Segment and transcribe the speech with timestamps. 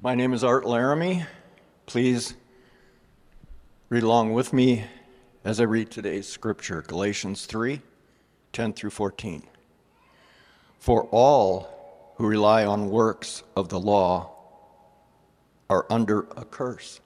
[0.00, 1.24] My name is Art Laramie.
[1.86, 2.34] Please
[3.88, 4.84] read along with me
[5.42, 7.82] as I read today's scripture, Galatians 3
[8.52, 9.42] 10 through 14.
[10.78, 14.30] For all who rely on works of the law
[15.68, 17.00] are under a curse.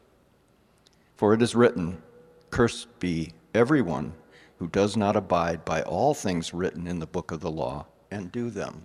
[1.16, 2.02] For it is written,
[2.50, 4.12] Cursed be everyone
[4.58, 8.30] who does not abide by all things written in the book of the law and
[8.30, 8.84] do them.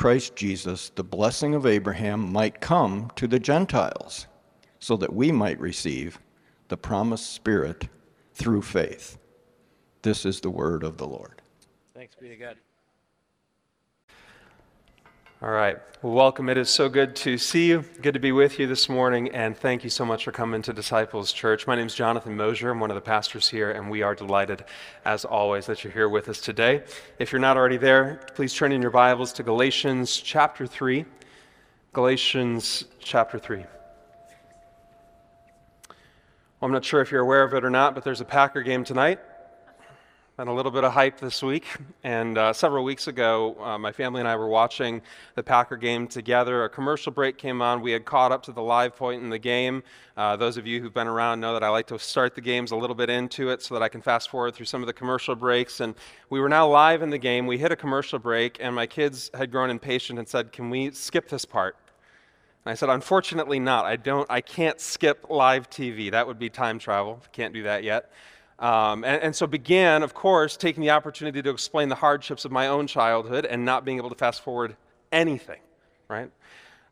[0.00, 4.28] Christ Jesus, the blessing of Abraham might come to the Gentiles,
[4.78, 6.18] so that we might receive
[6.68, 7.86] the promised Spirit
[8.32, 9.18] through faith.
[10.00, 11.42] This is the word of the Lord.
[11.92, 12.56] Thanks be to God.
[15.42, 15.78] All right.
[16.02, 16.50] Well, welcome.
[16.50, 17.82] It is so good to see you.
[18.02, 19.30] Good to be with you this morning.
[19.30, 21.66] And thank you so much for coming to Disciples Church.
[21.66, 22.72] My name is Jonathan Mosier.
[22.72, 24.66] I'm one of the pastors here, and we are delighted,
[25.06, 26.82] as always, that you're here with us today.
[27.18, 31.06] If you're not already there, please turn in your Bibles to Galatians chapter 3.
[31.94, 33.60] Galatians chapter 3.
[33.60, 33.66] Well,
[36.60, 38.84] I'm not sure if you're aware of it or not, but there's a Packer game
[38.84, 39.20] tonight
[40.40, 41.66] and a little bit of hype this week.
[42.02, 45.02] And uh, several weeks ago, uh, my family and I were watching
[45.34, 46.64] the Packer game together.
[46.64, 47.82] A commercial break came on.
[47.82, 49.82] We had caught up to the live point in the game.
[50.16, 52.70] Uh, those of you who've been around know that I like to start the games
[52.70, 54.94] a little bit into it so that I can fast forward through some of the
[54.94, 55.80] commercial breaks.
[55.80, 55.94] And
[56.30, 57.46] we were now live in the game.
[57.46, 60.90] We hit a commercial break, and my kids had grown impatient and said, Can we
[60.92, 61.76] skip this part?
[62.64, 63.84] And I said, Unfortunately, not.
[63.84, 66.10] I, don't, I can't skip live TV.
[66.10, 67.20] That would be time travel.
[67.30, 68.10] Can't do that yet.
[68.60, 72.52] Um, and, and, so began, of course, taking the opportunity to explain the hardships of
[72.52, 74.76] my own childhood and not being able to fast forward
[75.10, 75.60] anything,
[76.08, 76.30] right?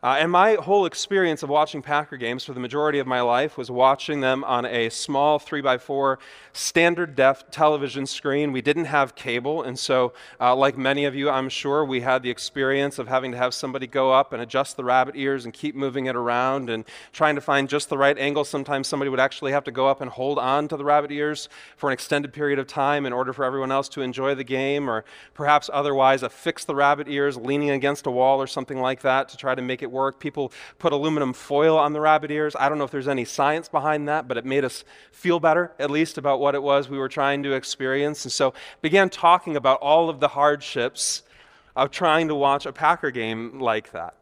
[0.00, 3.58] Uh, and my whole experience of watching Packer games for the majority of my life
[3.58, 6.18] was watching them on a small 3x4
[6.52, 8.52] standard def television screen.
[8.52, 12.22] We didn't have cable, and so, uh, like many of you, I'm sure, we had
[12.22, 15.52] the experience of having to have somebody go up and adjust the rabbit ears and
[15.52, 18.44] keep moving it around and trying to find just the right angle.
[18.44, 21.48] Sometimes somebody would actually have to go up and hold on to the rabbit ears
[21.76, 24.88] for an extended period of time in order for everyone else to enjoy the game,
[24.88, 25.04] or
[25.34, 29.36] perhaps otherwise affix the rabbit ears leaning against a wall or something like that to
[29.36, 30.20] try to make it it work.
[30.20, 32.54] People put aluminum foil on the rabbit ears.
[32.58, 35.72] I don't know if there's any science behind that, but it made us feel better,
[35.78, 38.24] at least about what it was we were trying to experience.
[38.24, 41.22] And so began talking about all of the hardships
[41.74, 44.17] of trying to watch a Packer game like that.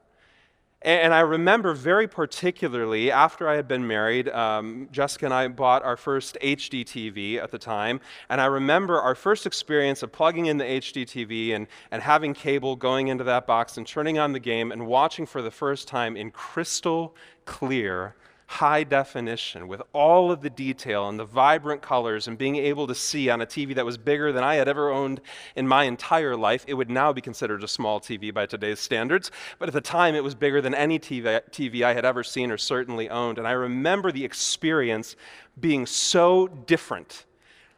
[0.87, 5.83] And I remember very particularly after I had been married, um, Jessica and I bought
[5.83, 8.01] our first HD TV at the time.
[8.29, 12.35] And I remember our first experience of plugging in the HD TV and, and having
[12.35, 15.89] cable going into that box and turning on the game and watching for the first
[15.89, 18.15] time in crystal clear
[18.49, 22.95] high definition with all of the detail and the vibrant colors and being able to
[22.95, 25.21] see on a TV that was bigger than I had ever owned
[25.57, 26.65] in my entire life.
[26.69, 30.15] It would now be considered a small TV by today's standards, but at the time
[30.15, 33.39] it was bigger than any TV, TV I had ever seen or certainly owned.
[33.39, 35.17] And I remember the experience
[35.59, 37.25] being so different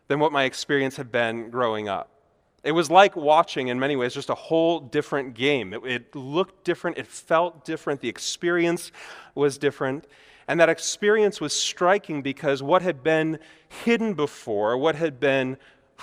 [0.09, 2.11] than what my experience had been growing up.
[2.65, 5.73] It was like watching, in many ways, just a whole different game.
[5.73, 8.91] It, it, looked different, it felt different, the experience
[9.35, 10.07] was different.
[10.49, 13.39] And that experience was striking because what had been
[13.69, 15.59] hidden before, what had been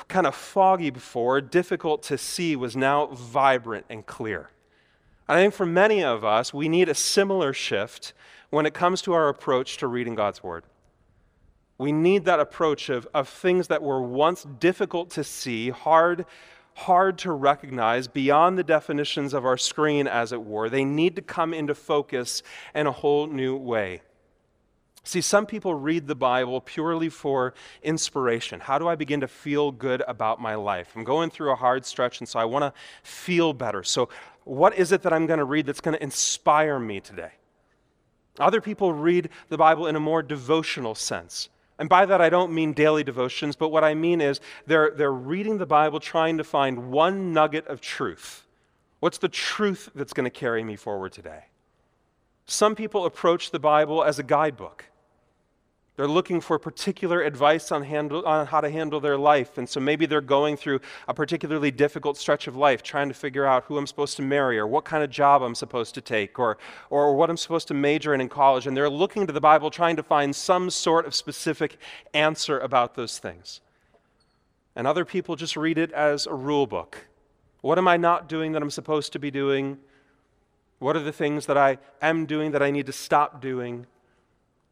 [0.08, 4.52] kind of foggy before, difficult to see, was now vibrant and clear.
[5.28, 8.14] I think for many of us, we need a similar shift
[8.52, 10.64] when it comes to our approach to reading God's Word.
[11.80, 16.26] We need that approach of, of things that were once difficult to see, hard,
[16.76, 20.70] hard to recognize, beyond the definitions of our screen, as it were.
[20.70, 22.44] They need to come into focus
[22.76, 24.02] in a whole new way.
[25.06, 27.54] See, some people read the Bible purely for
[27.84, 28.60] inspiration.
[28.60, 30.94] How do I begin to feel good about my life?
[30.96, 32.74] I'm going through a hard stretch, and so I want to
[33.04, 33.84] feel better.
[33.84, 34.10] So,
[34.46, 37.32] what is it that I'm going to read that's going to inspire me today?
[38.40, 41.50] Other people read the Bible in a more devotional sense.
[41.78, 45.12] And by that, I don't mean daily devotions, but what I mean is they're, they're
[45.12, 48.48] reading the Bible trying to find one nugget of truth.
[49.02, 51.46] What's the truth that's going to carry me forward today?
[52.48, 54.86] Some people approach the Bible as a guidebook.
[55.96, 59.58] They're looking for particular advice on, handle, on how to handle their life.
[59.58, 63.46] And so maybe they're going through a particularly difficult stretch of life, trying to figure
[63.46, 66.38] out who I'm supposed to marry, or what kind of job I'm supposed to take,
[66.38, 66.58] or,
[66.90, 68.68] or what I'm supposed to major in in college.
[68.68, 71.78] And they're looking to the Bible, trying to find some sort of specific
[72.14, 73.62] answer about those things.
[74.76, 77.08] And other people just read it as a rule book.
[77.62, 79.78] What am I not doing that I'm supposed to be doing?
[80.80, 83.88] What are the things that I am doing that I need to stop doing?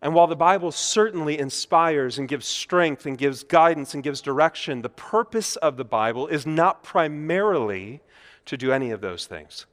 [0.03, 4.81] And while the Bible certainly inspires and gives strength and gives guidance and gives direction,
[4.81, 8.01] the purpose of the Bible is not primarily
[8.45, 9.65] to do any of those things.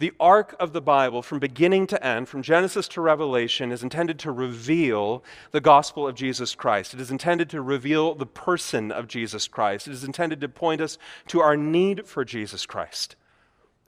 [0.00, 4.18] The arc of the Bible, from beginning to end, from Genesis to Revelation, is intended
[4.20, 5.22] to reveal
[5.52, 6.92] the gospel of Jesus Christ.
[6.92, 9.86] It is intended to reveal the person of Jesus Christ.
[9.86, 10.98] It is intended to point us
[11.28, 13.14] to our need for Jesus Christ.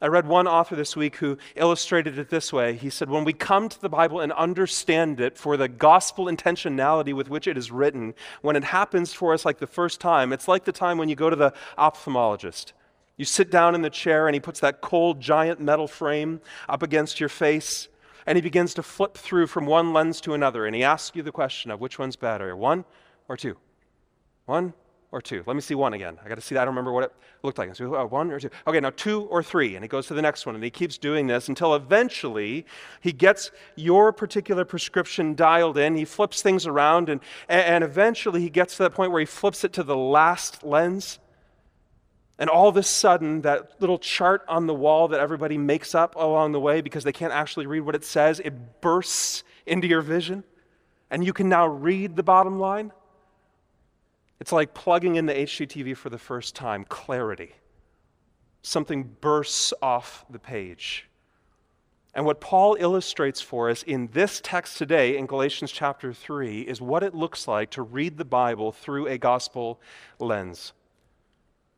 [0.03, 2.75] I read one author this week who illustrated it this way.
[2.75, 7.15] He said, When we come to the Bible and understand it for the gospel intentionality
[7.15, 10.49] with which it is written, when it happens for us like the first time, it's
[10.49, 12.73] like the time when you go to the ophthalmologist.
[13.17, 16.83] You sit down in the chair and he puts that cold, giant metal frame up
[16.83, 17.87] against your face
[18.27, 21.23] and he begins to flip through from one lens to another and he asks you
[21.23, 22.85] the question of which one's better, one
[23.29, 23.57] or two?
[24.47, 24.75] One
[25.13, 25.45] or two?
[25.47, 26.19] Let me see one again.
[26.25, 26.63] I got to see that.
[26.63, 27.13] I don't remember what it
[27.43, 27.75] looked like.
[27.77, 28.51] So, uh, one or two.
[28.67, 29.77] Okay, now two or three.
[29.77, 32.67] And he goes to the next one and he keeps doing this until eventually
[33.01, 35.95] he gets your particular prescription dialed in.
[35.95, 39.63] He flips things around and, and eventually he gets to that point where he flips
[39.63, 41.19] it to the last lens.
[42.39, 46.17] And all of a sudden, that little chart on the wall that everybody makes up
[46.17, 50.01] along the way because they can't actually read what it says, it bursts into your
[50.01, 50.43] vision.
[51.11, 52.91] And you can now read the bottom line.
[54.43, 57.55] It's like plugging in the HDTV for the first time clarity.
[58.63, 61.09] Something bursts off the page.
[62.13, 66.81] And what Paul illustrates for us in this text today in Galatians chapter 3 is
[66.81, 69.81] what it looks like to read the Bible through a gospel
[70.19, 70.73] lens.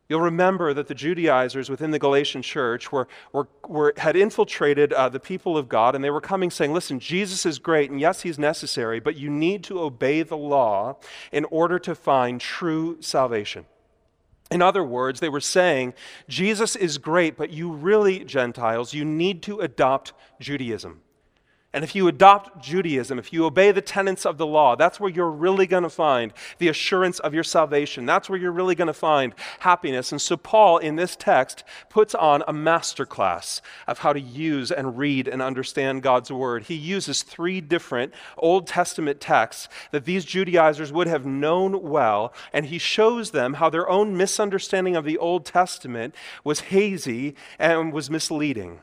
[0.07, 5.09] You'll remember that the Judaizers within the Galatian church were, were, were had infiltrated uh,
[5.09, 8.21] the people of God, and they were coming saying, Listen, Jesus is great, and yes,
[8.21, 10.97] he's necessary, but you need to obey the law
[11.31, 13.65] in order to find true salvation.
[14.51, 15.95] In other words, they were saying,
[16.29, 21.01] Jesus is great, but you really, Gentiles, you need to adopt Judaism.
[21.75, 25.09] And if you adopt Judaism, if you obey the tenets of the law, that's where
[25.09, 28.05] you're really going to find the assurance of your salvation.
[28.05, 30.13] That's where you're really going to find happiness.
[30.13, 34.97] And so, Paul, in this text, puts on a masterclass of how to use and
[34.97, 36.63] read and understand God's word.
[36.63, 42.67] He uses three different Old Testament texts that these Judaizers would have known well, and
[42.67, 48.09] he shows them how their own misunderstanding of the Old Testament was hazy and was
[48.09, 48.79] misleading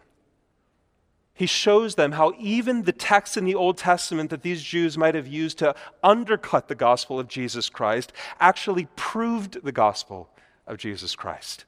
[1.42, 5.16] he shows them how even the texts in the Old Testament that these Jews might
[5.16, 10.30] have used to undercut the gospel of Jesus Christ actually proved the gospel
[10.68, 11.64] of Jesus Christ.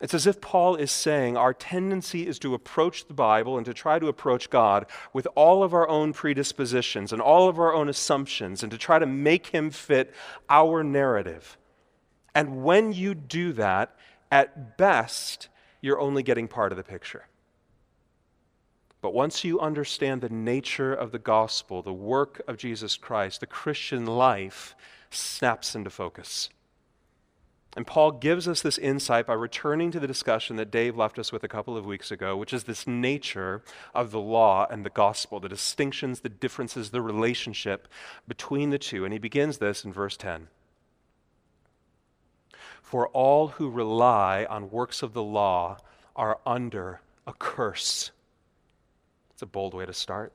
[0.00, 3.74] It's as if Paul is saying our tendency is to approach the Bible and to
[3.74, 7.88] try to approach God with all of our own predispositions and all of our own
[7.88, 10.14] assumptions and to try to make him fit
[10.48, 11.58] our narrative.
[12.36, 13.96] And when you do that,
[14.30, 15.48] at best,
[15.80, 17.24] you're only getting part of the picture.
[19.00, 23.46] But once you understand the nature of the gospel, the work of Jesus Christ, the
[23.46, 24.74] Christian life
[25.10, 26.50] snaps into focus.
[27.76, 31.30] And Paul gives us this insight by returning to the discussion that Dave left us
[31.30, 33.62] with a couple of weeks ago, which is this nature
[33.94, 37.86] of the law and the gospel, the distinctions, the differences, the relationship
[38.26, 39.04] between the two.
[39.04, 40.48] And he begins this in verse 10.
[42.82, 45.76] For all who rely on works of the law
[46.16, 48.10] are under a curse.
[49.38, 50.32] It's a bold way to start.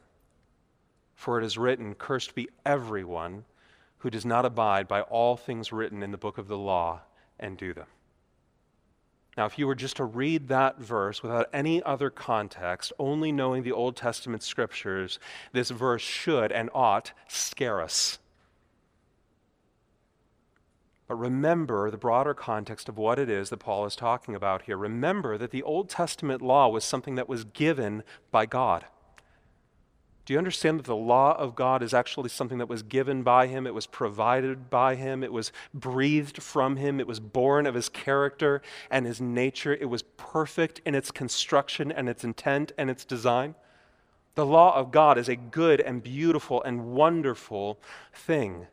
[1.14, 3.44] For it is written, Cursed be everyone
[3.98, 7.02] who does not abide by all things written in the book of the law
[7.38, 7.88] and do them.
[9.36, 13.64] Now, if you were just to read that verse without any other context, only knowing
[13.64, 15.20] the Old Testament scriptures,
[15.52, 18.20] this verse should and ought scare us.
[21.10, 24.78] But remember the broader context of what it is that Paul is talking about here.
[24.78, 28.86] Remember that the Old Testament law was something that was given by God.
[30.26, 33.48] Do you understand that the law of God is actually something that was given by
[33.48, 33.68] Him?
[33.68, 35.22] It was provided by Him.
[35.22, 37.02] It was breathed from Him.
[37.02, 39.74] It was born of His character and His nature.
[39.74, 43.56] It was perfect in its construction and its intent and its design.
[44.36, 47.80] The law of God is a good and beautiful and wonderful
[48.14, 48.68] thing.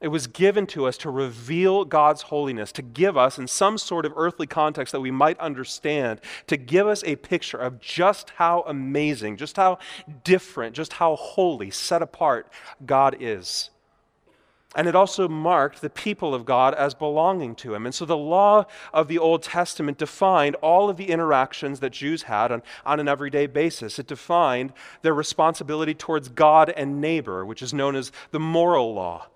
[0.00, 4.06] It was given to us to reveal God's holiness, to give us, in some sort
[4.06, 8.64] of earthly context that we might understand, to give us a picture of just how
[8.66, 9.78] amazing, just how
[10.24, 12.50] different, just how holy, set apart
[12.86, 13.68] God is.
[14.74, 17.84] And it also marked the people of God as belonging to Him.
[17.84, 22.22] And so the law of the Old Testament defined all of the interactions that Jews
[22.22, 23.98] had on, on an everyday basis.
[23.98, 29.26] It defined their responsibility towards God and neighbor, which is known as the moral law.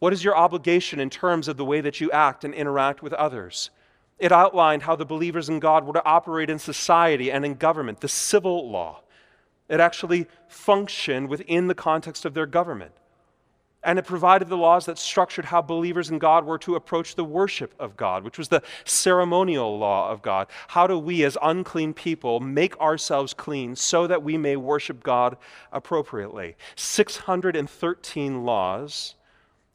[0.00, 3.12] What is your obligation in terms of the way that you act and interact with
[3.12, 3.70] others?
[4.18, 8.00] It outlined how the believers in God were to operate in society and in government,
[8.00, 9.02] the civil law.
[9.68, 12.92] It actually functioned within the context of their government.
[13.82, 17.24] And it provided the laws that structured how believers in God were to approach the
[17.24, 20.48] worship of God, which was the ceremonial law of God.
[20.68, 25.38] How do we, as unclean people, make ourselves clean so that we may worship God
[25.72, 26.56] appropriately?
[26.76, 29.14] 613 laws,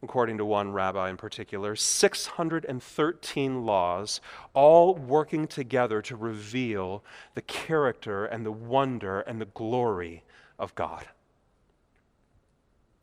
[0.05, 4.21] according to one rabbi in particular, 613 laws,
[4.53, 10.23] all working together to reveal the character and the wonder and the glory
[10.57, 11.07] of God.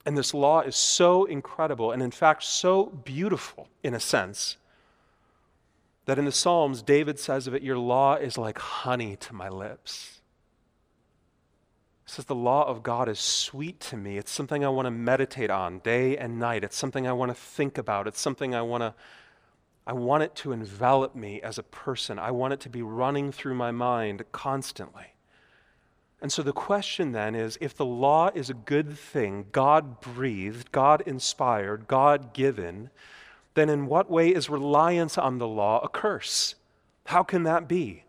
[0.07, 4.57] And this law is so incredible and, in fact, so beautiful in a sense
[6.07, 9.49] that in the Psalms, David says of it, Your law is like honey to my
[9.49, 10.22] lips.
[12.05, 14.19] He says, The law of God is sweet to me.
[14.19, 16.65] It's something I want to meditate on day and night.
[16.65, 18.07] It's something I want to think about.
[18.07, 18.95] It's something I want to.
[19.85, 22.19] I want it to envelop me as a person.
[22.19, 25.15] I want it to be running through my mind constantly.
[26.21, 30.71] And so the question then is if the law is a good thing, God breathed,
[30.71, 32.91] God inspired, God given,
[33.55, 36.55] then in what way is reliance on the law a curse?
[37.07, 38.05] How can that be?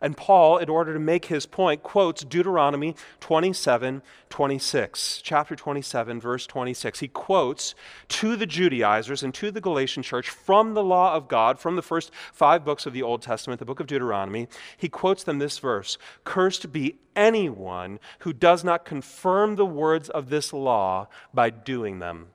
[0.00, 6.46] And Paul, in order to make his point, quotes Deuteronomy 27 26, chapter 27, verse
[6.46, 7.00] 26.
[7.00, 7.74] He quotes
[8.08, 11.82] to the Judaizers and to the Galatian church from the law of God, from the
[11.82, 14.48] first five books of the Old Testament, the book of Deuteronomy.
[14.76, 20.30] He quotes them this verse Cursed be anyone who does not confirm the words of
[20.30, 22.28] this law by doing them.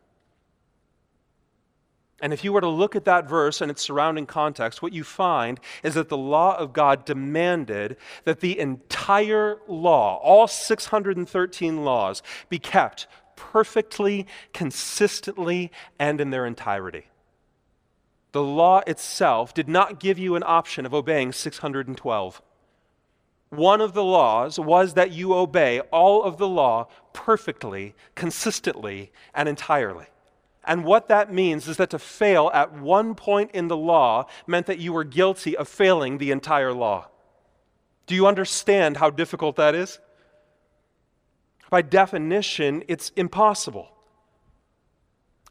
[2.21, 5.03] And if you were to look at that verse and its surrounding context, what you
[5.03, 12.23] find is that the law of God demanded that the entire law, all 613 laws,
[12.47, 17.07] be kept perfectly, consistently, and in their entirety.
[18.31, 22.41] The law itself did not give you an option of obeying 612.
[23.49, 29.47] One of the laws was that you obey all of the law perfectly, consistently, and
[29.47, 30.07] entirely.
[30.65, 34.65] And what that means is that to fail at one point in the law meant
[34.65, 37.07] that you were guilty of failing the entire law.
[38.07, 39.99] Do you understand how difficult that is?
[41.69, 43.94] By definition, it's impossible.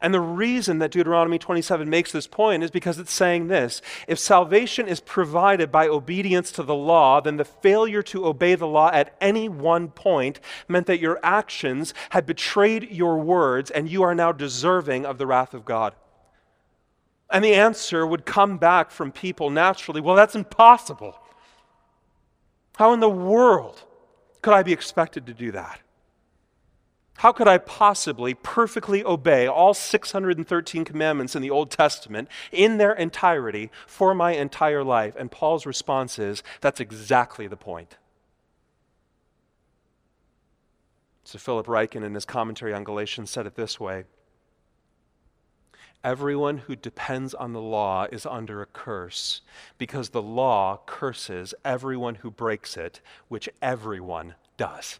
[0.01, 4.19] And the reason that Deuteronomy 27 makes this point is because it's saying this if
[4.19, 8.91] salvation is provided by obedience to the law, then the failure to obey the law
[8.91, 14.15] at any one point meant that your actions had betrayed your words and you are
[14.15, 15.95] now deserving of the wrath of God.
[17.29, 21.17] And the answer would come back from people naturally well, that's impossible.
[22.75, 23.81] How in the world
[24.41, 25.79] could I be expected to do that?
[27.19, 32.93] How could I possibly perfectly obey all 613 commandments in the Old Testament in their
[32.93, 35.15] entirety for my entire life?
[35.15, 37.97] And Paul's response is that's exactly the point.
[41.23, 44.03] So Philip Ryken, in his commentary on Galatians, said it this way
[46.03, 49.41] Everyone who depends on the law is under a curse,
[49.79, 54.99] because the law curses everyone who breaks it, which everyone does.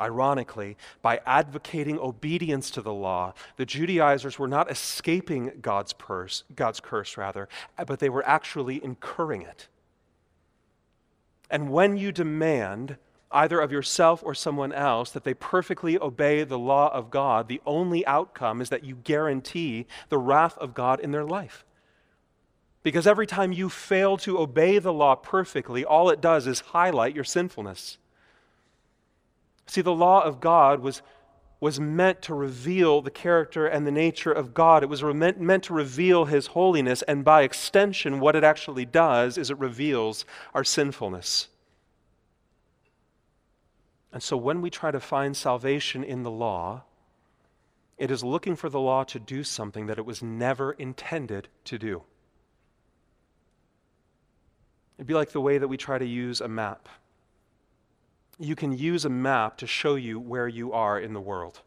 [0.00, 6.80] Ironically, by advocating obedience to the law, the Judaizers were not escaping God's, purse, God's
[6.80, 7.48] curse, rather,
[7.86, 9.68] but they were actually incurring it.
[11.50, 12.96] And when you demand,
[13.30, 17.60] either of yourself or someone else, that they perfectly obey the law of God, the
[17.66, 21.66] only outcome is that you guarantee the wrath of God in their life.
[22.82, 27.14] Because every time you fail to obey the law perfectly, all it does is highlight
[27.14, 27.98] your sinfulness.
[29.66, 31.02] See, the law of God was,
[31.60, 34.82] was meant to reveal the character and the nature of God.
[34.82, 39.38] It was meant, meant to reveal His holiness, and by extension, what it actually does
[39.38, 41.48] is it reveals our sinfulness.
[44.12, 46.82] And so when we try to find salvation in the law,
[47.96, 51.78] it is looking for the law to do something that it was never intended to
[51.78, 52.02] do.
[54.98, 56.88] It'd be like the way that we try to use a map
[58.38, 61.60] you can use a map to show you where you are in the world.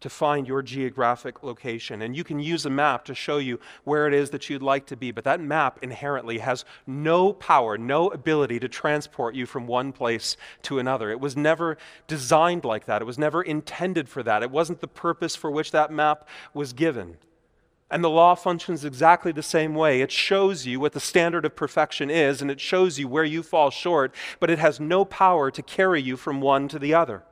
[0.00, 2.02] to find your geographic location.
[2.02, 4.86] And you can use a map to show you where it is that you'd like
[4.86, 5.10] to be.
[5.10, 10.36] But that map inherently has no power, no ability to transport you from one place
[10.62, 11.10] to another.
[11.10, 11.76] It was never
[12.06, 14.42] designed like that, it was never intended for that.
[14.42, 17.16] It wasn't the purpose for which that map was given.
[17.90, 20.02] And the law functions exactly the same way.
[20.02, 23.42] It shows you what the standard of perfection is, and it shows you where you
[23.42, 27.22] fall short, but it has no power to carry you from one to the other.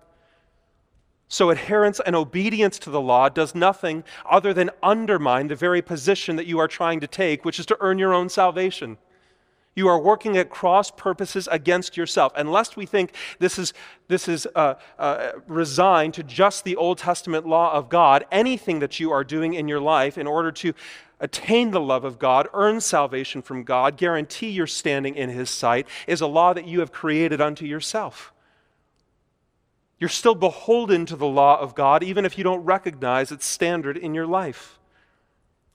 [1.29, 6.37] So, adherence and obedience to the law does nothing other than undermine the very position
[6.37, 8.97] that you are trying to take, which is to earn your own salvation.
[9.77, 12.33] You are working at cross purposes against yourself.
[12.35, 13.75] Unless we think this is,
[14.09, 18.99] this is uh, uh, resigned to just the Old Testament law of God, anything that
[18.99, 20.73] you are doing in your life in order to
[21.21, 25.87] attain the love of God, earn salvation from God, guarantee your standing in His sight,
[26.07, 28.33] is a law that you have created unto yourself.
[29.99, 33.99] You're still beholden to the law of God, even if you don't recognize its standard
[33.99, 34.79] in your life.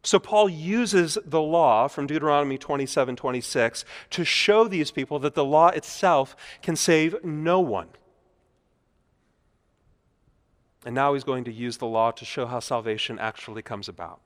[0.04, 5.46] So, Paul uses the law from Deuteronomy 27 26 to show these people that the
[5.46, 7.90] law itself can save no one.
[10.86, 14.20] And now he's going to use the law to show how salvation actually comes about.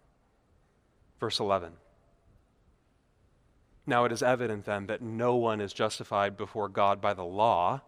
[1.19, 1.73] Verse 11.
[3.85, 7.81] Now it is evident then that no one is justified before God by the law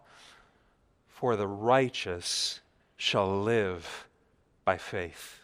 [1.08, 2.60] for the righteous
[2.96, 4.06] shall live
[4.64, 5.37] by faith.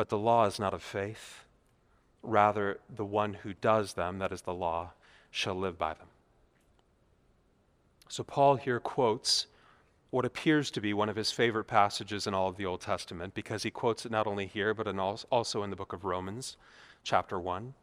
[0.00, 1.44] But the law is not of faith.
[2.22, 4.92] Rather, the one who does them, that is the law,
[5.30, 6.06] shall live by them.
[8.08, 9.46] So, Paul here quotes
[10.08, 13.34] what appears to be one of his favorite passages in all of the Old Testament
[13.34, 16.56] because he quotes it not only here, but in also in the book of Romans,
[17.04, 17.74] chapter 1.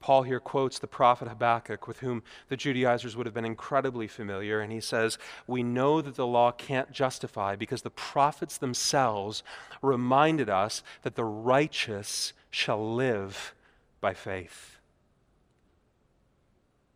[0.00, 4.60] Paul here quotes the prophet Habakkuk, with whom the Judaizers would have been incredibly familiar,
[4.60, 9.42] and he says, We know that the law can't justify because the prophets themselves
[9.82, 13.54] reminded us that the righteous shall live
[14.00, 14.76] by faith.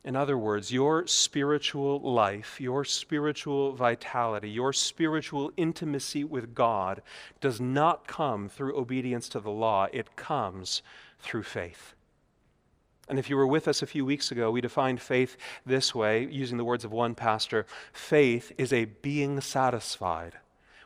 [0.03, 7.03] In other words, your spiritual life, your spiritual vitality, your spiritual intimacy with God
[7.41, 10.81] does not come through obedience to the law, it comes
[11.19, 11.95] through faith.
[13.11, 15.37] And if you were with us a few weeks ago, we defined faith
[15.67, 20.37] this way, using the words of one pastor faith is a being satisfied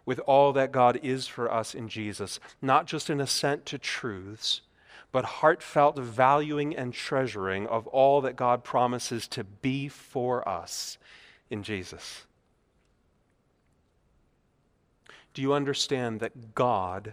[0.06, 4.62] with all that God is for us in Jesus, not just an assent to truths,
[5.12, 10.96] but heartfelt valuing and treasuring of all that God promises to be for us
[11.50, 12.24] in Jesus.
[15.34, 17.12] Do you understand that God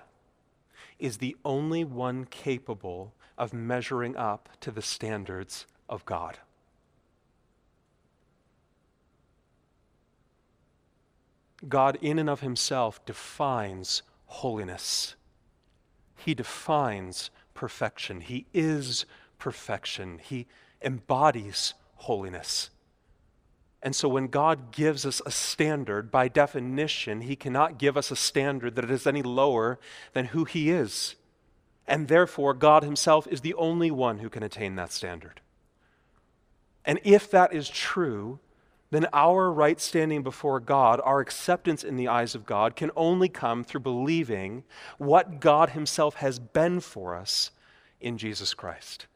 [0.99, 6.37] is the only one capable of measuring up to the standards of God.
[11.67, 15.15] God, in and of himself, defines holiness.
[16.15, 18.21] He defines perfection.
[18.21, 19.07] He is
[19.39, 20.19] perfection.
[20.23, 20.45] He
[20.83, 22.69] embodies holiness.
[23.81, 28.15] And so, when God gives us a standard, by definition, He cannot give us a
[28.15, 29.79] standard that is any lower
[30.13, 31.15] than who He is
[31.87, 35.41] and therefore God Himself is the only one who can attain that standard.
[36.85, 38.39] And if that is true,
[38.91, 43.29] then our right standing before God, our acceptance in the eyes of God, can only
[43.29, 44.63] come through believing
[44.97, 47.51] what God Himself has been for us
[48.01, 49.07] in Jesus Christ.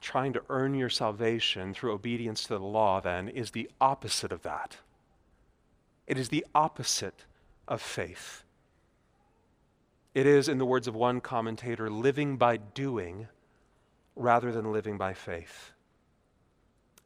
[0.00, 4.42] Trying to earn your salvation through obedience to the law, then, is the opposite of
[4.42, 4.78] that.
[6.06, 7.26] It is the opposite
[7.70, 8.42] of faith.
[10.12, 13.28] It is, in the words of one commentator, living by doing
[14.16, 15.72] rather than living by faith.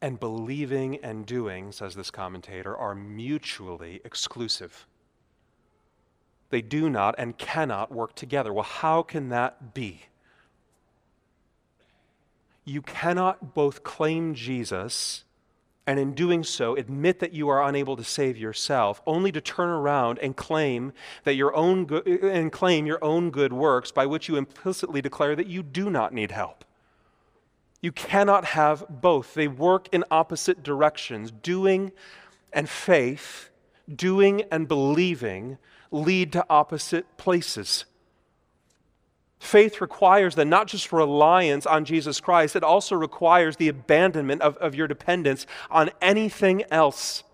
[0.01, 4.87] And believing and doing, says this commentator, are mutually exclusive.
[6.51, 8.53] They do not and cannot work together.
[8.53, 10.07] Well, how can that be?
[12.65, 15.25] You cannot both claim Jesus
[15.87, 19.69] and in doing so admit that you are unable to save yourself only to turn
[19.69, 20.93] around and claim
[21.25, 21.89] that your own
[22.23, 26.13] and claim your own good works by which you implicitly declare that you do not
[26.13, 26.65] need help.
[27.83, 29.35] You cannot have both.
[29.35, 31.31] They work in opposite directions.
[31.31, 31.93] Doing
[32.51, 33.51] and faith
[33.95, 35.59] doing and believing
[35.91, 37.85] lead to opposite places
[39.45, 44.57] Faith requires then not just reliance on Jesus Christ, it also requires the abandonment of,
[44.57, 47.25] of your dependence on anything else.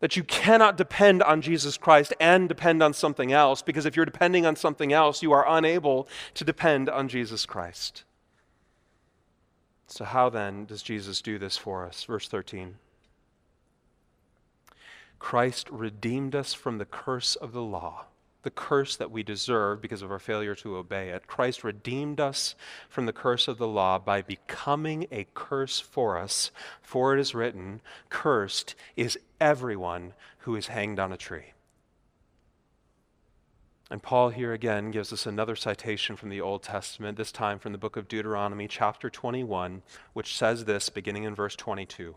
[0.00, 4.04] That you cannot depend on Jesus Christ and depend on something else, because if you're
[4.04, 8.04] depending on something else, you are unable to depend on Jesus Christ.
[9.86, 12.04] So, how then does Jesus do this for us?
[12.04, 12.76] Verse 13.
[15.18, 18.06] Christ redeemed us from the curse of the law,
[18.42, 21.26] the curse that we deserve because of our failure to obey it.
[21.26, 22.54] Christ redeemed us
[22.88, 26.50] from the curse of the law by becoming a curse for us.
[26.80, 31.52] For it is written, Cursed is everyone who is hanged on a tree.
[33.90, 37.72] And Paul here again gives us another citation from the Old Testament, this time from
[37.72, 42.14] the book of Deuteronomy, chapter 21, which says this, beginning in verse 22.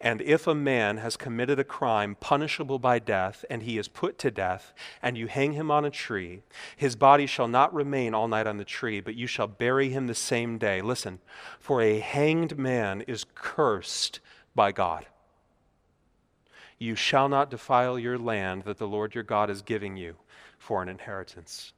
[0.00, 4.18] And if a man has committed a crime punishable by death, and he is put
[4.18, 6.42] to death, and you hang him on a tree,
[6.76, 10.06] his body shall not remain all night on the tree, but you shall bury him
[10.06, 10.80] the same day.
[10.80, 11.18] Listen,
[11.58, 14.20] for a hanged man is cursed
[14.54, 15.06] by God.
[16.78, 20.16] You shall not defile your land that the Lord your God is giving you
[20.58, 21.72] for an inheritance.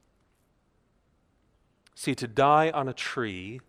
[1.95, 3.59] See, to die on a tree,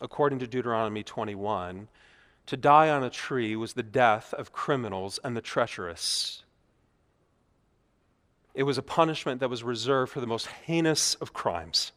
[0.00, 1.88] according to Deuteronomy 21,
[2.46, 6.44] to die on a tree was the death of criminals and the treacherous.
[8.54, 11.92] It was a punishment that was reserved for the most heinous of crimes,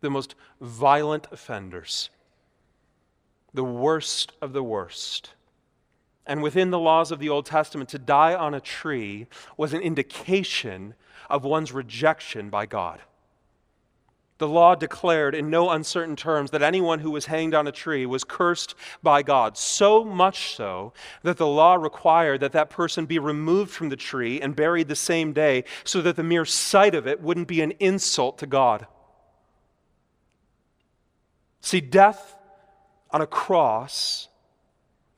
[0.00, 2.10] the most violent offenders,
[3.54, 5.30] the worst of the worst.
[6.26, 9.80] And within the laws of the Old Testament, to die on a tree was an
[9.80, 10.94] indication
[11.28, 13.00] of one's rejection by God.
[14.40, 18.06] The law declared in no uncertain terms that anyone who was hanged on a tree
[18.06, 23.18] was cursed by God, so much so that the law required that that person be
[23.18, 27.06] removed from the tree and buried the same day so that the mere sight of
[27.06, 28.86] it wouldn't be an insult to God.
[31.60, 32.34] See, death
[33.10, 34.28] on a cross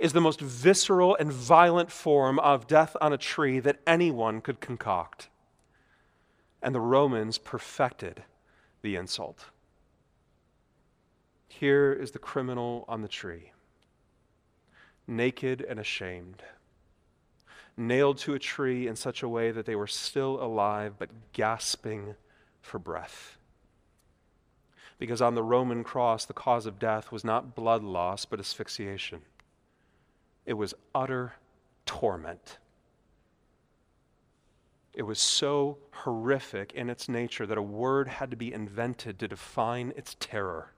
[0.01, 4.61] is the most visceral and violent form of death on a tree that anyone could
[4.61, 5.29] concoct.
[6.61, 8.25] And the Romans perfected
[8.83, 9.45] the insult.
[11.49, 13.53] Here is the criminal on the tree,
[15.07, 16.43] naked and ashamed,
[17.77, 22.15] nailed to a tree in such a way that they were still alive but gasping
[22.61, 23.39] for breath.
[24.99, 29.23] Because on the Roman cross, the cause of death was not blood loss, but asphyxiation.
[30.47, 31.35] It was utter
[31.87, 32.59] torment.
[34.95, 39.29] It was so horrific in its nature that a word had to be invented to
[39.29, 40.73] define its terror.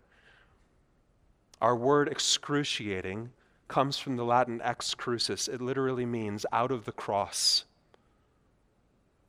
[1.61, 3.31] Our word excruciating
[3.67, 5.49] comes from the Latin ex crucis.
[5.49, 7.65] It literally means out of the cross.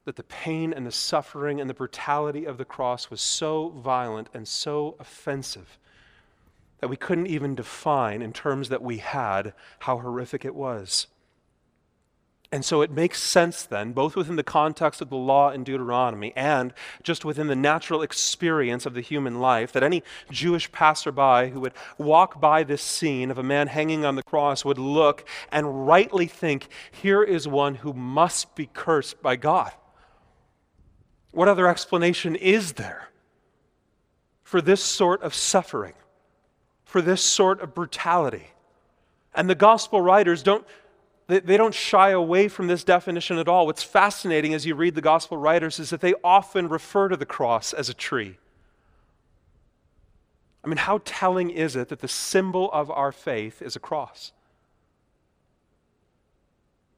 [0.03, 4.29] That the pain and the suffering and the brutality of the cross was so violent
[4.33, 5.79] and so offensive
[6.79, 11.07] that we couldn't even define in terms that we had how horrific it was.
[12.55, 16.31] And so it makes sense then, both within the context of the law in Deuteronomy
[16.37, 21.59] and just within the natural experience of the human life, that any Jewish passerby who
[21.59, 25.85] would walk by this scene of a man hanging on the cross would look and
[25.85, 29.73] rightly think, here is one who must be cursed by God.
[31.31, 33.09] What other explanation is there
[34.43, 35.95] for this sort of suffering,
[36.85, 38.51] for this sort of brutality?
[39.33, 40.65] And the gospel writers don't
[41.27, 43.65] they, don't shy away from this definition at all.
[43.65, 47.25] What's fascinating as you read the gospel writers is that they often refer to the
[47.25, 48.37] cross as a tree.
[50.63, 54.31] I mean, how telling is it that the symbol of our faith is a cross?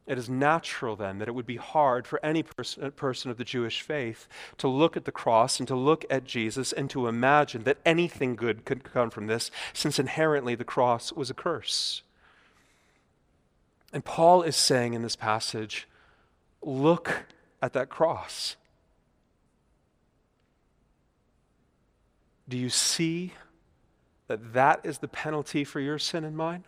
[0.06, 3.44] It is natural then that it would be hard for any person, person of the
[3.44, 7.63] Jewish faith to look at the cross and to look at Jesus and to imagine
[7.63, 12.04] that anything good could come from this, since inherently the cross was a curse.
[13.93, 15.88] And Paul is saying in this passage
[16.62, 17.26] look
[17.62, 18.56] at that cross.
[22.50, 23.34] Do you see
[24.28, 26.63] that that is the penalty for your sin and mine?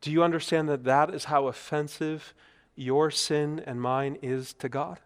[0.00, 2.32] Do you understand that that is how offensive
[2.76, 5.00] your sin and mine is to God?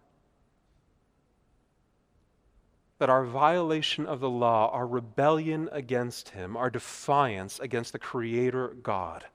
[2.99, 8.77] That our violation of the law, our rebellion against Him, our defiance against the Creator
[8.83, 9.25] God,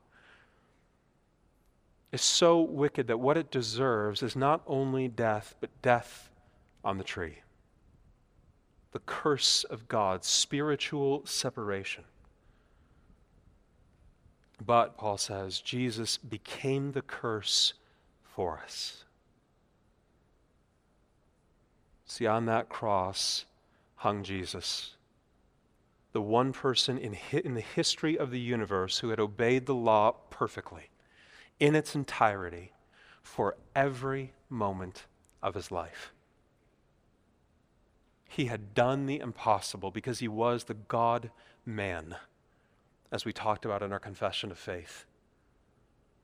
[2.12, 6.30] is so wicked that what it deserves is not only death, but death
[6.84, 7.38] on the tree.
[8.92, 12.04] The curse of God, spiritual separation.
[14.64, 17.74] But, Paul says, Jesus became the curse
[18.22, 19.04] for us.
[22.06, 23.44] See, on that cross
[23.96, 24.94] hung Jesus,
[26.12, 30.12] the one person in, in the history of the universe who had obeyed the law
[30.30, 30.88] perfectly
[31.60, 32.72] in its entirety
[33.22, 35.06] for every moment
[35.42, 36.12] of his life.
[38.28, 41.30] He had done the impossible because he was the God
[41.66, 42.16] man,
[43.10, 45.04] as we talked about in our confession of faith.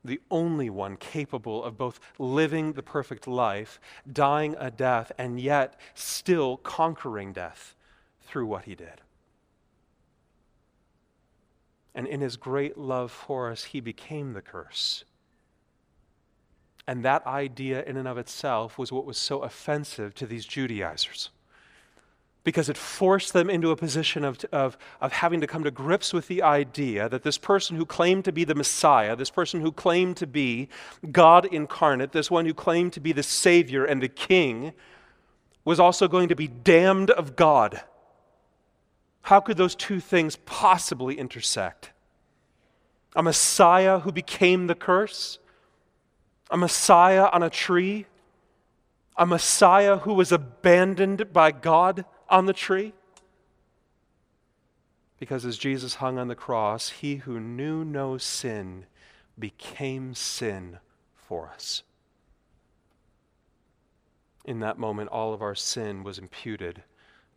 [0.05, 3.79] the only one capable of both living the perfect life,
[4.11, 7.75] dying a death, and yet still conquering death
[8.21, 9.01] through what he did.
[11.93, 15.05] And in his great love for us, he became the curse.
[16.87, 21.29] And that idea, in and of itself, was what was so offensive to these Judaizers
[22.45, 26.13] because it forced them into a position of, of, of having to come to grips
[26.13, 29.71] with the idea that this person who claimed to be the Messiah, this person who
[29.71, 30.69] claimed to be
[31.11, 34.73] God incarnate, this one who claimed to be the Savior and the King,
[35.65, 37.81] was also going to be damned of God.
[39.23, 41.89] How could those two things possibly intersect?
[43.15, 45.39] A Messiah who became the curse?
[46.51, 48.05] A Messiah on a tree?
[49.17, 52.05] A Messiah who was abandoned by God?
[52.29, 52.93] on the tree?
[55.19, 58.85] Because as Jesus hung on the cross, he who knew no sin
[59.39, 60.79] became sin
[61.15, 61.83] for us.
[64.43, 66.83] In that moment, all of our sin was imputed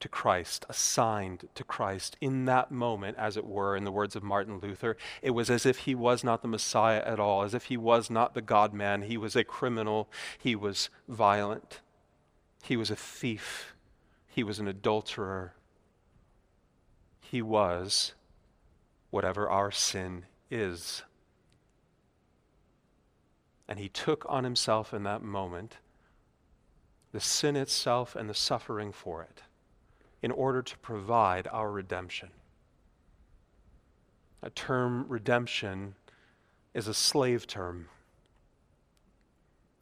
[0.00, 2.16] to Christ, assigned to Christ.
[2.20, 5.66] In that moment, as it were, in the words of Martin Luther, it was as
[5.66, 8.72] if he was not the Messiah at all, as if he was not the God
[8.72, 9.02] man.
[9.02, 10.08] He was a criminal,
[10.38, 11.80] he was violent,
[12.62, 13.74] he was a thief,
[14.26, 15.54] he was an adulterer.
[17.20, 18.14] He was
[19.10, 21.02] whatever our sin is.
[23.68, 25.76] And he took on himself in that moment
[27.12, 29.42] the sin itself and the suffering for it
[30.22, 32.30] in order to provide our redemption.
[34.42, 35.94] A term redemption
[36.74, 37.88] is a slave term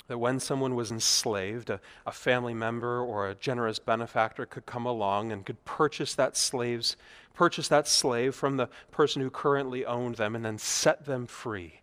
[0.08, 4.86] that when someone was enslaved, a, a, family member or a generous benefactor could come
[4.86, 6.96] along and could purchase that slave's
[7.34, 11.80] purchase that slave from the person who currently owned them and then set them free.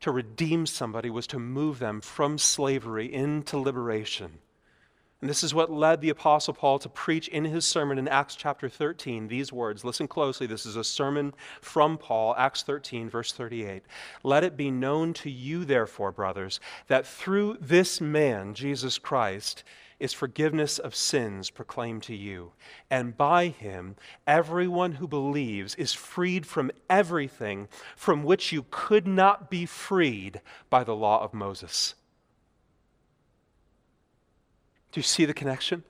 [0.00, 4.38] To redeem somebody was to move them from slavery into liberation.
[5.22, 8.34] And this is what led the Apostle Paul to preach in his sermon in Acts
[8.34, 9.84] chapter 13 these words.
[9.84, 10.48] Listen closely.
[10.48, 13.84] This is a sermon from Paul, Acts 13, verse 38.
[14.24, 16.58] Let it be known to you, therefore, brothers,
[16.88, 19.62] that through this man, Jesus Christ,
[20.00, 22.50] is forgiveness of sins proclaimed to you.
[22.90, 23.94] And by him,
[24.26, 30.82] everyone who believes is freed from everything from which you could not be freed by
[30.82, 31.94] the law of Moses.
[34.92, 35.84] Do you see the connection?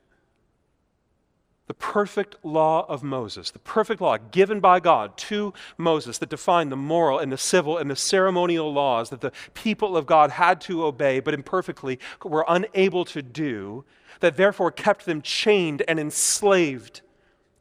[1.66, 6.72] The perfect law of Moses, the perfect law given by God to Moses that defined
[6.72, 10.60] the moral and the civil and the ceremonial laws that the people of God had
[10.62, 13.84] to obey but imperfectly were unable to do,
[14.20, 17.00] that therefore kept them chained and enslaved,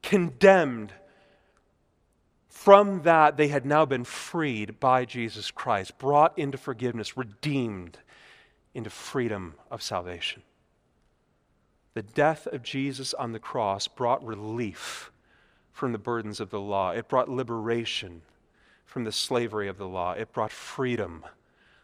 [0.01, 0.93] condemned.
[2.49, 7.97] From that, they had now been freed by Jesus Christ, brought into forgiveness, redeemed
[8.73, 10.43] into freedom of salvation.
[11.93, 15.11] The death of Jesus on the cross brought relief
[15.73, 18.21] from the burdens of the law, it brought liberation
[18.85, 21.25] from the slavery of the law, it brought freedom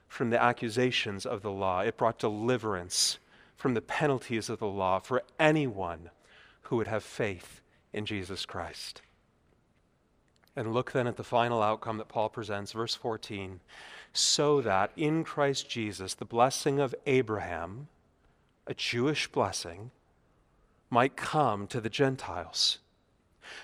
[0.07, 3.17] from the accusations of the law, it brought deliverance
[3.55, 6.09] from the penalties of the law for anyone
[6.63, 9.01] who would have faith in Jesus Christ.
[10.55, 13.59] And look then at the final outcome that Paul presents, verse 14.
[14.13, 17.87] So that in Christ Jesus, the blessing of Abraham,
[18.65, 19.91] a Jewish blessing,
[20.89, 22.79] might come to the Gentiles,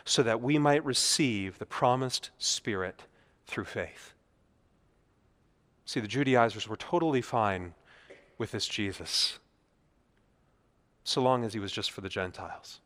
[0.06, 3.04] so that we might receive the promised Spirit
[3.46, 4.14] through faith.
[5.86, 7.74] See, the Judaizers were totally fine
[8.38, 9.40] with this Jesus,
[11.04, 12.80] so long as he was just for the Gentiles.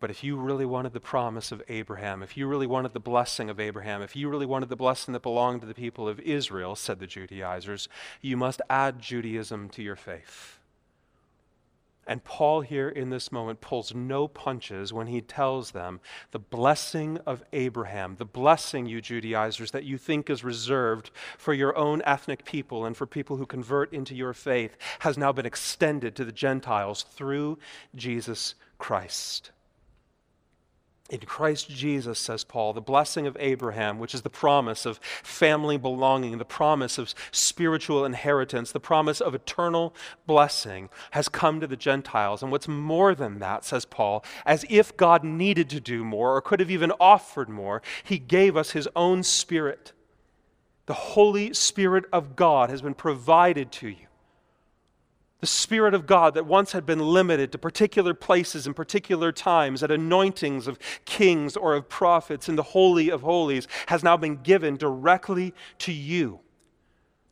[0.00, 3.48] But if you really wanted the promise of Abraham, if you really wanted the blessing
[3.48, 6.74] of Abraham, if you really wanted the blessing that belonged to the people of Israel,
[6.74, 7.88] said the Judaizers,
[8.20, 10.58] you must add Judaism to your faith.
[12.06, 16.00] And Paul, here in this moment, pulls no punches when he tells them
[16.32, 21.76] the blessing of Abraham, the blessing, you Judaizers, that you think is reserved for your
[21.76, 26.16] own ethnic people and for people who convert into your faith, has now been extended
[26.16, 27.58] to the Gentiles through
[27.94, 29.52] Jesus Christ.
[31.12, 35.76] In Christ Jesus, says Paul, the blessing of Abraham, which is the promise of family
[35.76, 39.94] belonging, the promise of spiritual inheritance, the promise of eternal
[40.26, 42.42] blessing, has come to the Gentiles.
[42.42, 46.40] And what's more than that, says Paul, as if God needed to do more or
[46.40, 49.92] could have even offered more, he gave us his own Spirit.
[50.86, 54.06] The Holy Spirit of God has been provided to you
[55.42, 59.82] The Spirit of God that once had been limited to particular places and particular times
[59.82, 64.36] at anointings of kings or of prophets in the Holy of Holies has now been
[64.36, 66.38] given directly to you.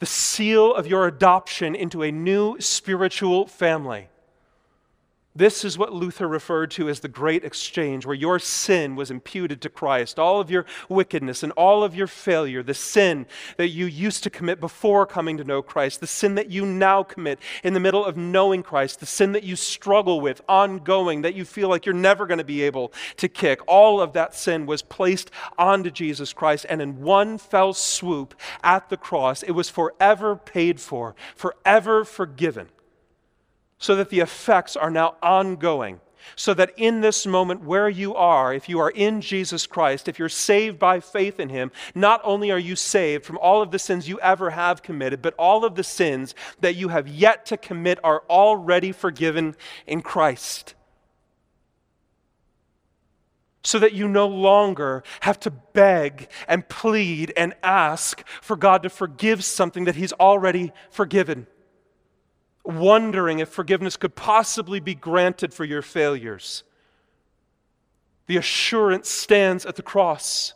[0.01, 4.09] The seal of your adoption into a new spiritual family.
[5.35, 9.61] This is what Luther referred to as the great exchange, where your sin was imputed
[9.61, 10.19] to Christ.
[10.19, 14.31] All of your wickedness and all of your failure, the sin that you used to
[14.31, 18.05] commit before coming to know Christ, the sin that you now commit in the middle
[18.05, 21.95] of knowing Christ, the sin that you struggle with ongoing, that you feel like you're
[21.95, 26.33] never going to be able to kick, all of that sin was placed onto Jesus
[26.33, 26.67] Christ.
[26.69, 32.69] And in one fell swoop at the cross, it was forever paid for, forever forgiven
[33.81, 36.01] so that the effects are now ongoing.
[36.37, 40.19] So that in this moment where you are, if you are in Jesus Christ, if
[40.19, 43.79] you're saved by faith in Him, not only are you saved from all of the
[43.79, 47.57] sins you ever have committed, but all of the sins that you have yet to
[47.57, 50.75] commit are already forgiven in Christ.
[53.65, 58.91] So that you no longer have to beg and plead and ask for God to
[58.91, 61.47] forgive something that He's already forgiven
[62.65, 66.63] wondering if forgiveness could possibly be granted for your failures.
[68.27, 70.55] The assurance stands at the cross,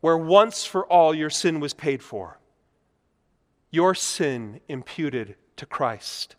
[0.00, 2.38] where once for all your sin was paid for.
[3.70, 6.36] Your sin imputed to Christ.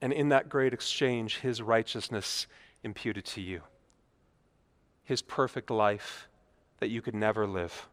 [0.00, 2.46] And in that great exchange, his righteousness
[2.82, 3.62] imputed to you.
[5.04, 6.28] His perfect life
[6.78, 7.88] that you could never live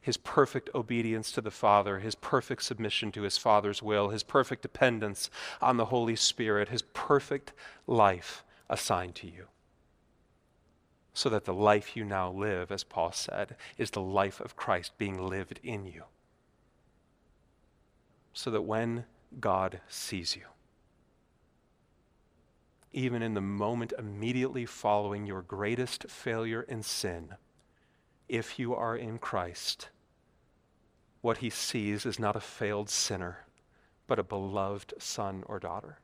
[0.00, 4.62] his perfect obedience to the Father, his perfect submission to his Father's will, his perfect
[4.62, 5.28] dependence
[5.60, 7.52] on the Holy Spirit, his perfect
[7.86, 9.46] life assigned to you.
[11.12, 14.96] So that the life you now live, as Paul said, is the life of Christ
[14.96, 16.04] being lived in you.
[18.32, 19.04] So that when
[19.38, 20.44] God sees you,
[22.92, 27.34] even in the moment immediately following your greatest failure in sin,
[28.30, 29.88] if you are in Christ,
[31.20, 33.44] what he sees is not a failed sinner,
[34.06, 35.98] but a beloved son or daughter.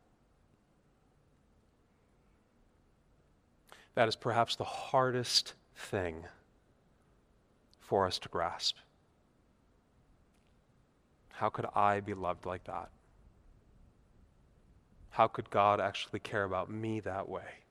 [3.95, 6.25] That is perhaps the hardest thing
[7.79, 8.77] for us to grasp.
[11.31, 12.91] How could I be loved like that?
[15.11, 17.66] How could God actually care about me that way?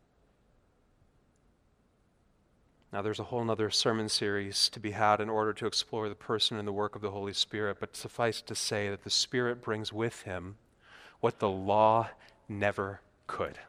[2.96, 6.16] Now, there's a whole other sermon series to be had in order to explore the
[6.16, 9.62] person and the work of the Holy Spirit, but suffice to say that the Spirit
[9.62, 10.56] brings with him
[11.20, 12.08] what the law
[12.48, 13.60] never could.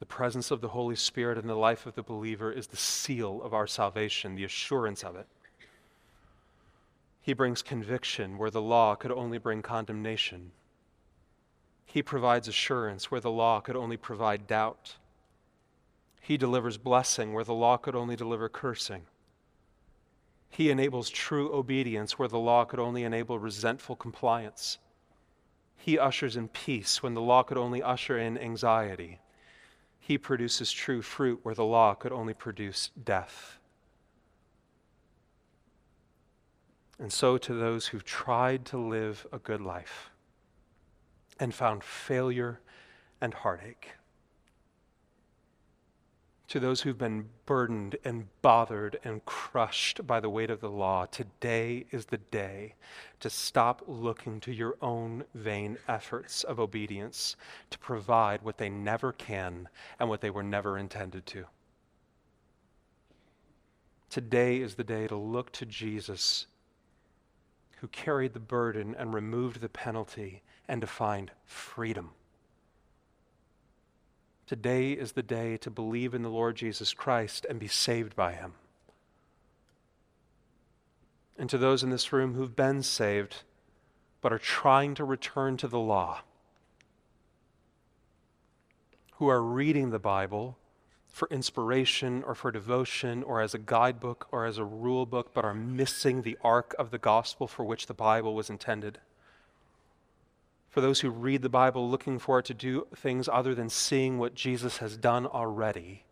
[0.00, 3.40] The presence of the Holy Spirit in the life of the believer is the seal
[3.44, 5.28] of our salvation, the assurance of it.
[7.20, 10.50] He brings conviction where the law could only bring condemnation.
[11.86, 14.96] He provides assurance where the law could only provide doubt.
[16.28, 19.06] He delivers blessing where the law could only deliver cursing.
[20.50, 24.76] He enables true obedience where the law could only enable resentful compliance.
[25.74, 29.20] He ushers in peace when the law could only usher in anxiety.
[29.98, 33.58] He produces true fruit where the law could only produce death.
[36.98, 40.10] And so, to those who've tried to live a good life
[41.40, 42.60] and found failure
[43.18, 43.92] and heartache,
[46.48, 51.04] to those who've been burdened and bothered and crushed by the weight of the law,
[51.06, 52.74] today is the day
[53.20, 57.36] to stop looking to your own vain efforts of obedience
[57.68, 59.68] to provide what they never can
[60.00, 61.44] and what they were never intended to.
[64.08, 66.46] Today is the day to look to Jesus,
[67.76, 72.10] who carried the burden and removed the penalty, and to find freedom.
[74.48, 78.32] Today is the day to believe in the Lord Jesus Christ and be saved by
[78.32, 78.54] him.
[81.38, 83.42] And to those in this room who've been saved
[84.22, 86.22] but are trying to return to the law,
[89.16, 90.56] who are reading the Bible
[91.08, 95.44] for inspiration or for devotion or as a guidebook or as a rule book, but
[95.44, 98.98] are missing the arc of the gospel for which the Bible was intended
[100.68, 104.18] for those who read the Bible looking for it to do things other than seeing
[104.18, 106.04] what Jesus has done already.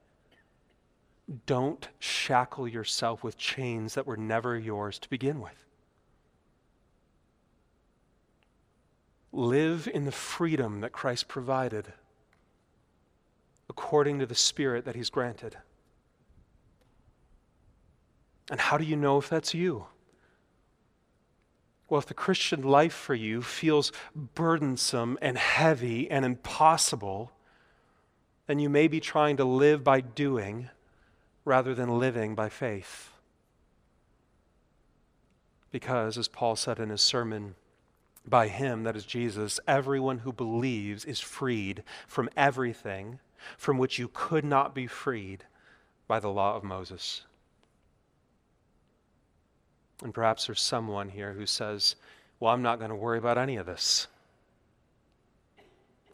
[1.45, 5.65] Don't shackle yourself with chains that were never yours to begin with.
[9.33, 11.93] Live in the freedom that Christ provided
[13.69, 15.57] according to the Spirit that He's granted.
[18.51, 19.87] And how do you know if that's you?
[21.89, 23.93] Well, if the Christian life for you feels
[24.35, 27.31] burdensome and heavy and impossible,
[28.47, 30.71] then you may be trying to live by doing
[31.45, 33.13] rather than living by faith.
[35.71, 37.55] Because, as Paul said in his sermon,
[38.27, 43.21] by him, that is Jesus, everyone who believes is freed from everything
[43.57, 45.45] from which you could not be freed
[46.09, 47.23] by the law of Moses.
[50.03, 51.97] And perhaps there's someone here who says,
[52.39, 54.09] Well, I'm not going to worry about any of this.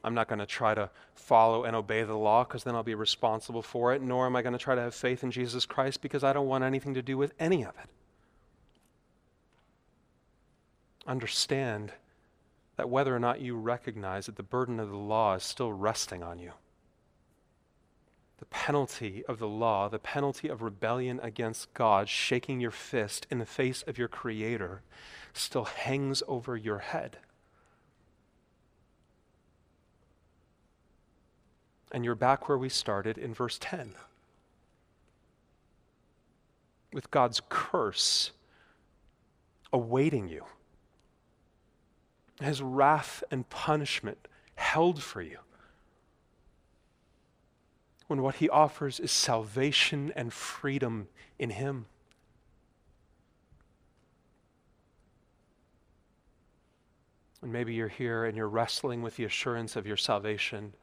[0.04, 2.94] I'm not going to try to follow and obey the law because then I'll be
[2.94, 6.02] responsible for it, nor am I going to try to have faith in Jesus Christ
[6.02, 7.88] because I don't want anything to do with any of it.
[11.06, 11.92] Understand
[12.76, 16.22] that whether or not you recognize that the burden of the law is still resting
[16.22, 16.52] on you,
[18.42, 23.38] the penalty of the law, the penalty of rebellion against God, shaking your fist in
[23.38, 24.82] the face of your Creator,
[25.32, 27.18] still hangs over your head.
[31.92, 33.92] And you're back where we started in verse 10
[36.92, 38.32] with God's curse
[39.72, 40.46] awaiting you,
[42.40, 44.26] His wrath and punishment
[44.56, 45.38] held for you.
[48.12, 51.08] When what He offers is salvation and freedom
[51.38, 51.86] in Him.
[57.40, 60.74] And maybe you're here and you're wrestling with the assurance of your salvation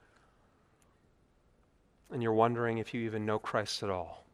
[2.12, 4.26] and you're wondering if you even know Christ at all.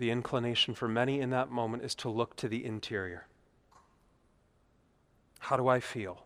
[0.00, 3.28] The inclination for many in that moment is to look to the interior.
[5.38, 6.23] How do I feel?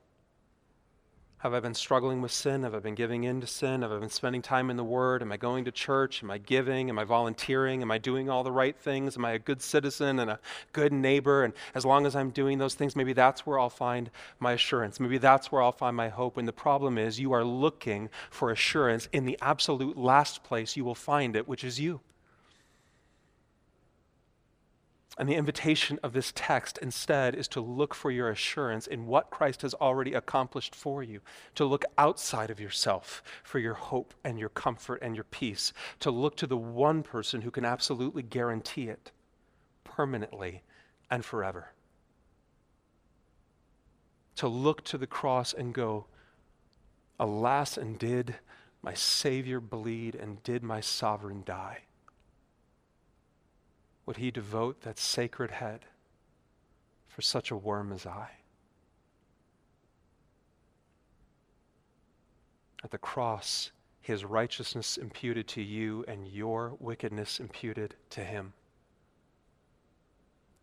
[1.43, 2.65] Have I been struggling with sin?
[2.65, 3.83] Have I been giving in to sin?
[3.83, 5.23] Have I been spending time in the Word?
[5.23, 6.21] Am I going to church?
[6.25, 6.89] Am I giving?
[6.89, 7.81] Am I volunteering?
[7.81, 9.17] Am I doing all the right things?
[9.17, 10.41] Am I a good citizen and a
[10.73, 11.45] good neighbor?
[11.45, 14.11] And as long as I'm doing those things, maybe that's where I'll find
[14.41, 14.99] my assurance.
[14.99, 16.39] Maybe that's where I'll find my hope.
[16.39, 20.85] And the problem is, you are looking for assurance in the absolute last place you
[20.85, 22.01] will find it, which is you.
[25.19, 29.31] And the invitation of this text instead is to look for your assurance in what
[29.31, 31.21] Christ has already accomplished for you,
[31.57, 36.13] to look outside of yourself for your hope and your comfort and your peace, to
[36.13, 39.11] look to the one person who can absolutely guarantee it
[39.83, 40.63] permanently
[41.11, 41.73] and forever.
[44.37, 46.07] To look to the cross and go,
[47.19, 48.37] Alas, and did
[48.83, 51.88] my Savior bleed, and did my sovereign die?
[54.09, 55.85] Would he devote that sacred head
[57.09, 58.31] for such a worm as I?
[62.83, 68.55] At the cross, his righteousness imputed to you and your wickedness imputed to him.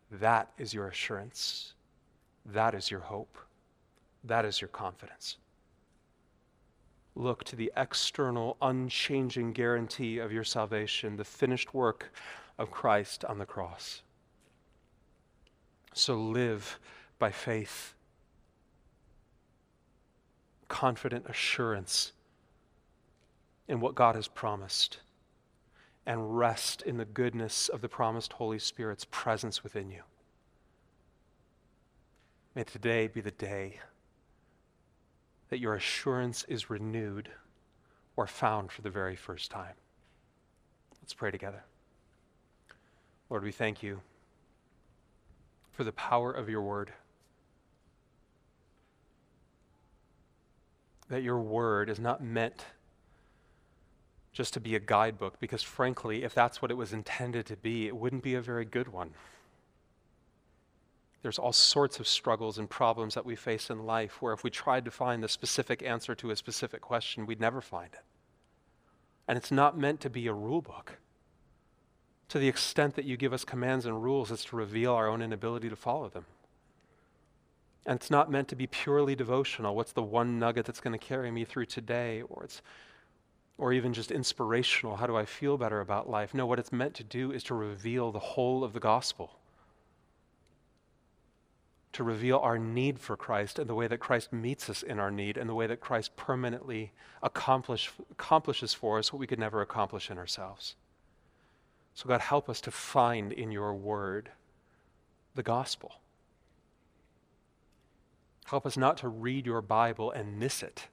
[0.10, 1.76] That is your assurance.
[2.48, 3.38] That is your hope.
[4.24, 5.38] That is your confidence.
[7.16, 12.13] Look to the external, unchanging guarantee of your salvation, the finished work
[12.57, 14.01] of Christ on the cross.
[15.93, 16.78] So live
[17.18, 17.93] by faith,
[20.68, 22.11] confident assurance
[23.70, 24.99] in what God has promised,
[26.05, 30.01] and rest in the goodness of the promised Holy Spirit's presence within you.
[32.53, 33.80] May today be the day
[35.50, 37.30] that your assurance is renewed
[38.16, 39.74] or found for the very first time.
[41.02, 41.64] Let's pray together.
[43.30, 44.02] Lord, we thank you
[45.72, 46.91] for the power of your word.
[51.10, 52.66] That your word is not meant
[54.32, 57.88] just to be a guidebook, because frankly, if that's what it was intended to be,
[57.88, 59.12] it wouldn't be a very good one.
[61.26, 64.51] There's all sorts of struggles and problems that we face in life where if we
[64.51, 68.01] tried to find the specific answer to a specific question, we'd never find it.
[69.28, 70.99] And it's not meant to be a rule book.
[72.30, 75.23] To the extent that you give us commands and rules, it's to reveal our own
[75.23, 76.28] inability to follow them.
[77.88, 79.76] And it's not meant to be purely devotional.
[79.76, 82.21] What's the one nugget that's going to carry me through today?
[82.30, 82.61] Or it's
[83.57, 84.97] or even just inspirational.
[84.97, 86.36] How do I feel better about life?
[86.36, 89.39] No, what it's meant to do is to reveal the whole of the gospel.
[91.96, 95.10] To reveal our need for Christ and the way that Christ meets us in our
[95.10, 96.91] need and the way that Christ permanently
[97.24, 100.76] accomplish, accomplishes for us what we could never accomplish in ourselves.
[101.93, 104.30] So, God, help us to find in your word
[105.36, 105.93] the gospel.
[108.43, 110.89] Help us not to read your Bible and miss it,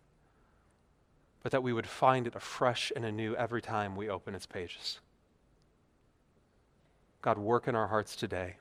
[1.43, 5.01] but that we would find it afresh and anew every time we open its pages.
[7.23, 8.55] God, work in our hearts today.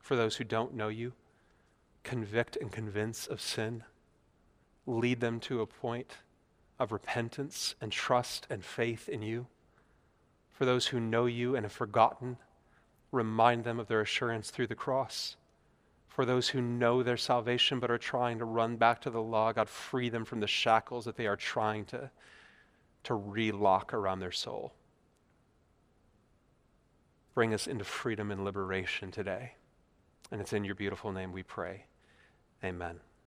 [0.00, 1.14] For those who don't know you,
[2.02, 3.84] convict and convince of sin.
[4.86, 6.18] Lead them to a point
[6.78, 9.46] of repentance and trust and faith in you.
[10.52, 12.36] For those who know you and have forgotten,
[13.10, 15.36] remind them of their assurance through the cross.
[16.08, 19.52] For those who know their salvation but are trying to run back to the law,
[19.52, 22.10] God, free them from the shackles that they are trying to,
[23.04, 24.72] to relock around their soul.
[27.34, 29.52] Bring us into freedom and liberation today.
[30.30, 31.86] And it's in your beautiful name we pray.
[32.64, 33.00] Amen.